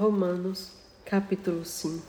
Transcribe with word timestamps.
Romanos, 0.00 0.72
capítulo 1.04 1.62
5. 1.62 2.02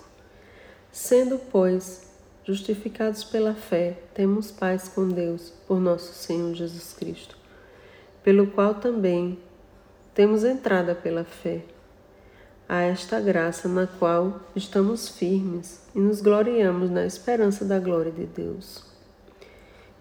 Sendo, 0.93 1.37
pois, 1.51 2.09
justificados 2.45 3.25
pela 3.25 3.53
fé, 3.53 3.97
temos 4.13 4.49
paz 4.49 4.87
com 4.87 5.09
Deus 5.09 5.51
por 5.67 5.77
nosso 5.77 6.13
Senhor 6.13 6.55
Jesus 6.55 6.93
Cristo, 6.93 7.35
pelo 8.23 8.47
qual 8.47 8.75
também 8.75 9.37
temos 10.13 10.45
entrada 10.45 10.95
pela 10.95 11.25
fé 11.25 11.65
a 12.65 12.81
esta 12.81 13.19
graça 13.19 13.67
na 13.67 13.85
qual 13.85 14.39
estamos 14.55 15.09
firmes 15.09 15.85
e 15.93 15.99
nos 15.99 16.21
gloriamos 16.21 16.89
na 16.89 17.05
esperança 17.05 17.65
da 17.65 17.77
glória 17.77 18.13
de 18.13 18.25
Deus. 18.25 18.85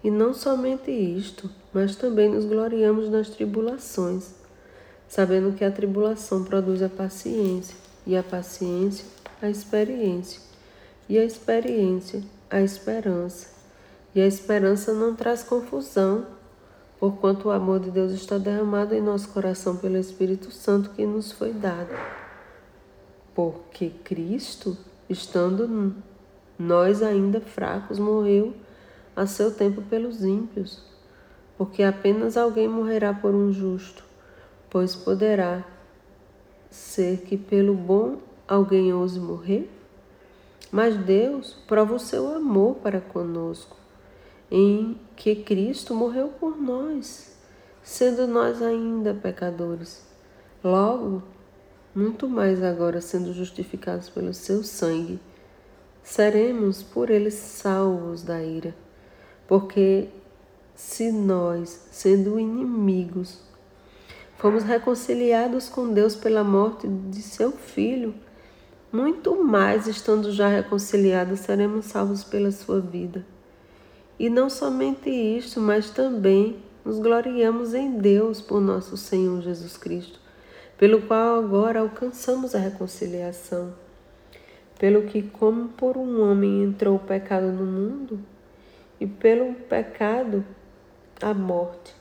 E 0.01 0.09
não 0.09 0.33
somente 0.33 0.89
isto, 0.91 1.51
mas 1.73 1.97
também 1.97 2.29
nos 2.29 2.45
gloriamos 2.45 3.09
nas 3.09 3.29
tribulações, 3.29 4.40
sabendo 5.11 5.55
que 5.55 5.65
a 5.65 5.69
tribulação 5.69 6.43
produz 6.43 6.81
a 6.81 6.87
paciência, 6.87 7.75
e 8.07 8.15
a 8.15 8.23
paciência, 8.23 9.05
a 9.41 9.49
experiência, 9.49 10.41
e 11.09 11.19
a 11.19 11.25
experiência, 11.25 12.23
a 12.49 12.61
esperança. 12.61 13.49
E 14.15 14.21
a 14.21 14.25
esperança 14.25 14.93
não 14.93 15.13
traz 15.13 15.43
confusão, 15.43 16.25
porquanto 16.99 17.49
o 17.49 17.51
amor 17.51 17.79
de 17.79 17.91
Deus 17.91 18.13
está 18.13 18.37
derramado 18.37 18.95
em 18.95 19.01
nosso 19.01 19.27
coração 19.29 19.75
pelo 19.75 19.97
Espírito 19.97 20.51
Santo 20.51 20.91
que 20.91 21.05
nos 21.05 21.31
foi 21.31 21.51
dado 21.51 21.91
porque 23.33 23.91
Cristo, 24.03 24.77
estando 25.09 25.95
nós 26.57 27.01
ainda 27.01 27.39
fracos, 27.39 27.97
morreu 27.97 28.53
a 29.15 29.25
seu 29.25 29.51
tempo 29.51 29.81
pelos 29.81 30.23
ímpios, 30.23 30.83
porque 31.57 31.83
apenas 31.83 32.37
alguém 32.37 32.67
morrerá 32.67 33.13
por 33.13 33.33
um 33.33 33.51
justo, 33.51 34.03
pois 34.71 34.95
poderá 34.95 35.65
ser 36.69 37.23
que 37.23 37.37
pelo 37.37 37.75
bom 37.75 38.19
alguém 38.47 38.93
ouse 38.93 39.19
morrer? 39.19 39.69
Mas 40.71 40.95
Deus 40.95 41.57
prova 41.67 41.95
o 41.95 41.99
seu 41.99 42.33
amor 42.33 42.75
para 42.75 43.01
conosco, 43.01 43.75
em 44.49 44.97
que 45.17 45.35
Cristo 45.35 45.93
morreu 45.93 46.29
por 46.29 46.57
nós, 46.57 47.35
sendo 47.83 48.25
nós 48.25 48.61
ainda 48.61 49.13
pecadores. 49.13 50.05
Logo, 50.63 51.21
muito 51.93 52.29
mais 52.29 52.63
agora 52.63 53.01
sendo 53.01 53.33
justificados 53.33 54.07
pelo 54.07 54.33
seu 54.33 54.63
sangue, 54.63 55.19
seremos 56.01 56.81
por 56.81 57.09
ele 57.09 57.29
salvos 57.29 58.23
da 58.23 58.41
ira. 58.41 58.73
Porque 59.45 60.07
se 60.73 61.11
nós, 61.11 61.87
sendo 61.91 62.39
inimigos, 62.39 63.50
fomos 64.41 64.63
reconciliados 64.63 65.69
com 65.69 65.93
Deus 65.93 66.17
pela 66.17 66.43
morte 66.43 66.85
de 66.85 67.21
seu 67.21 67.53
filho, 67.53 68.13
muito 68.91 69.41
mais 69.41 69.87
estando 69.87 70.33
já 70.33 70.49
reconciliados, 70.49 71.39
seremos 71.39 71.85
salvos 71.85 72.25
pela 72.25 72.51
sua 72.51 72.81
vida. 72.81 73.25
E 74.19 74.29
não 74.29 74.49
somente 74.49 75.09
isto, 75.09 75.61
mas 75.61 75.89
também 75.91 76.57
nos 76.83 76.99
gloriamos 76.99 77.73
em 77.73 77.97
Deus 77.97 78.41
por 78.41 78.59
nosso 78.59 78.97
Senhor 78.97 79.41
Jesus 79.41 79.77
Cristo 79.77 80.19
pelo 80.81 80.99
qual 81.03 81.37
agora 81.37 81.79
alcançamos 81.79 82.55
a 82.55 82.57
reconciliação. 82.57 83.71
Pelo 84.79 85.03
que, 85.03 85.21
como 85.21 85.69
por 85.69 85.95
um 85.95 86.27
homem 86.27 86.63
entrou 86.63 86.95
o 86.95 86.99
pecado 86.99 87.51
no 87.51 87.63
mundo, 87.63 88.19
e 88.99 89.05
pelo 89.05 89.53
pecado 89.53 90.43
a 91.21 91.35
morte, 91.35 91.93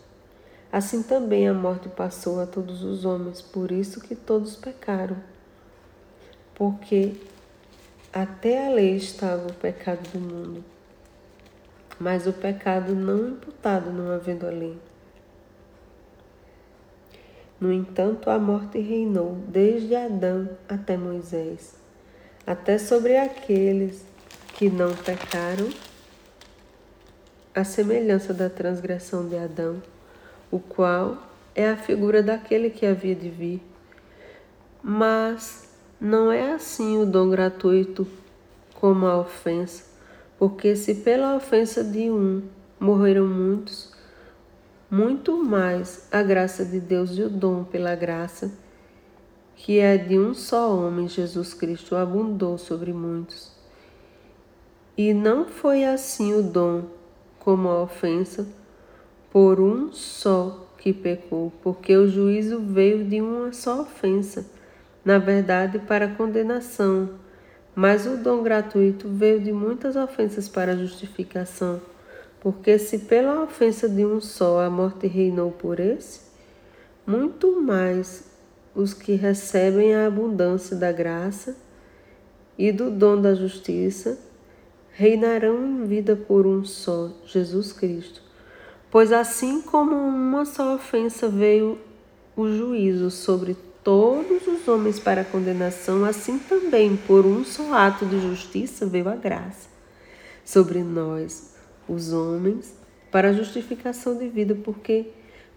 assim 0.73 1.03
também 1.03 1.49
a 1.49 1.55
morte 1.55 1.89
passou 1.89 2.41
a 2.41 2.47
todos 2.47 2.83
os 2.83 3.05
homens, 3.05 3.43
por 3.43 3.73
isso 3.73 4.01
que 4.01 4.15
todos 4.15 4.57
pecaram. 4.57 5.17
Porque 6.55 7.15
até 8.13 8.67
a 8.67 8.71
lei 8.71 8.97
estava 8.97 9.47
o 9.49 9.55
pecado 9.55 10.03
do 10.11 10.21
mundo, 10.21 10.65
mas 11.99 12.27
o 12.27 12.33
pecado 12.33 12.95
não 12.95 13.29
imputado 13.29 13.93
não 13.93 14.11
havendo 14.11 14.47
a 14.47 14.51
lei. 14.51 14.79
No 17.61 17.71
entanto, 17.71 18.31
a 18.31 18.39
morte 18.39 18.79
reinou 18.79 19.37
desde 19.47 19.95
Adão 19.95 20.49
até 20.67 20.97
Moisés, 20.97 21.75
até 22.47 22.79
sobre 22.79 23.19
aqueles 23.19 24.03
que 24.55 24.71
não 24.71 24.95
pecaram, 24.95 25.69
a 27.55 27.63
semelhança 27.63 28.33
da 28.33 28.49
transgressão 28.49 29.29
de 29.29 29.37
Adão, 29.37 29.83
o 30.51 30.59
qual 30.59 31.19
é 31.55 31.69
a 31.69 31.77
figura 31.77 32.23
daquele 32.23 32.71
que 32.71 32.87
havia 32.87 33.15
de 33.15 33.29
vir. 33.29 33.63
Mas 34.83 35.71
não 36.01 36.33
é 36.33 36.53
assim 36.53 36.99
o 36.99 37.07
dom 37.07 37.29
gratuito 37.29 38.07
como 38.75 39.07
a 39.07 39.19
ofensa, 39.19 39.85
porque 40.39 40.75
se 40.75 40.97
pela 40.97 41.37
ofensa 41.37 41.85
de 41.85 42.11
um 42.11 42.43
morreram 42.79 43.27
muitos, 43.27 43.93
muito 44.91 45.37
mais 45.37 46.09
a 46.11 46.23
graça 46.23 46.65
de 46.65 46.81
Deus 46.81 47.11
e 47.19 47.23
o 47.23 47.29
dom 47.29 47.63
pela 47.63 47.95
graça, 47.95 48.51
que 49.55 49.79
é 49.79 49.99
de 49.99 50.19
um 50.19 50.33
só 50.33 50.75
homem, 50.75 51.07
Jesus 51.07 51.53
Cristo, 51.53 51.95
abundou 51.95 52.57
sobre 52.57 52.93
muitos. 52.93 53.53
E 54.97 55.13
não 55.13 55.45
foi 55.45 55.85
assim 55.85 56.33
o 56.35 56.43
dom 56.43 56.85
como 57.39 57.69
a 57.69 57.83
ofensa, 57.83 58.49
por 59.31 59.61
um 59.61 59.93
só 59.93 60.67
que 60.77 60.93
pecou, 60.93 61.53
porque 61.63 61.97
o 61.97 62.09
juízo 62.09 62.59
veio 62.61 63.05
de 63.05 63.21
uma 63.21 63.53
só 63.53 63.83
ofensa, 63.83 64.47
na 65.05 65.19
verdade 65.19 65.79
para 65.79 66.09
condenação, 66.09 67.11
mas 67.75 68.07
o 68.07 68.17
dom 68.17 68.43
gratuito 68.43 69.09
veio 69.09 69.41
de 69.41 69.53
muitas 69.53 69.95
ofensas 69.95 70.49
para 70.49 70.77
justificação. 70.77 71.81
Porque 72.41 72.79
se 72.79 73.01
pela 73.01 73.43
ofensa 73.43 73.89
de 73.89 74.05
um 74.05 74.21
só 74.21 74.61
a 74.61 74.71
morte 74.71 75.07
reinou 75.07 75.51
por 75.51 75.79
esse, 75.79 76.23
muito 77.07 77.61
mais 77.61 78.31
os 78.75 78.95
que 78.95 79.15
recebem 79.15 79.95
a 79.95 80.07
abundância 80.07 80.75
da 80.75 80.91
graça 80.91 81.57
e 82.57 82.73
do 82.73 82.91
dom 82.91 83.21
da 83.21 83.35
justiça 83.35 84.19
reinarão 84.93 85.65
em 85.65 85.85
vida 85.85 86.17
por 86.17 86.47
um 86.47 86.65
só, 86.65 87.11
Jesus 87.27 87.73
Cristo. 87.73 88.30
Pois 88.91 89.13
assim 89.13 89.63
como 89.63 89.95
uma 89.95 90.45
só 90.45 90.75
ofensa 90.75 91.29
veio 91.29 91.79
o 92.37 92.49
juízo 92.49 93.09
sobre 93.09 93.57
todos 93.85 94.49
os 94.49 94.67
homens 94.67 94.99
para 94.99 95.25
condenação, 95.25 96.05
assim 96.05 96.39
também 96.41 96.97
por 96.97 97.25
um 97.25 97.45
só 97.45 97.73
ato 97.73 98.05
de 98.05 98.21
justiça 98.21 98.87
veio 98.87 99.09
a 99.09 99.15
graça 99.15 99.69
sobre 100.45 100.83
nós 100.83 101.55
os 101.89 102.13
homens 102.13 102.75
para 103.13 103.33
justificação 103.33 104.17
de 104.17 104.29
vida, 104.29 104.57
porque, 104.57 105.07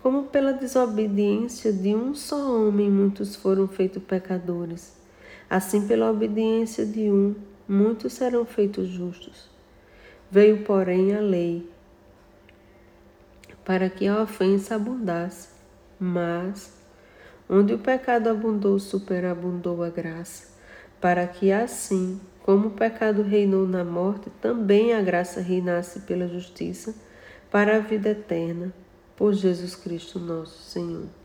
como 0.01 0.23
pela 0.23 0.53
desobediência 0.53 1.73
de 1.73 1.95
um 1.95 2.13
só 2.13 2.67
homem 2.67 2.89
muitos 2.89 3.35
foram 3.35 3.67
feitos 3.67 4.03
pecadores, 4.03 4.93
assim 5.49 5.87
pela 5.87 6.11
obediência 6.11 6.85
de 6.85 7.09
um 7.11 7.35
muitos 7.67 8.13
serão 8.13 8.45
feitos 8.45 8.87
justos. 8.89 9.49
Veio, 10.29 10.63
porém, 10.63 11.15
a 11.15 11.21
lei 11.21 11.72
para 13.65 13.89
que 13.89 14.07
a 14.07 14.21
ofensa 14.21 14.75
abundasse, 14.75 15.49
mas 15.99 16.73
onde 17.49 17.73
o 17.73 17.79
pecado 17.79 18.29
abundou, 18.29 18.79
superabundou 18.79 19.83
a 19.83 19.89
graça, 19.89 20.47
para 20.99 21.25
que 21.27 21.51
assim 21.51 22.19
como 22.43 22.67
o 22.67 22.71
pecado 22.71 23.21
reinou 23.21 23.65
na 23.65 23.83
morte, 23.83 24.29
também 24.41 24.93
a 24.93 25.01
graça 25.01 25.39
reinasse 25.39 26.01
pela 26.01 26.27
justiça 26.27 26.93
para 27.49 27.77
a 27.77 27.79
vida 27.79 28.09
eterna, 28.09 28.73
por 29.15 29.33
Jesus 29.33 29.75
Cristo 29.75 30.19
nosso 30.19 30.61
Senhor. 30.69 31.22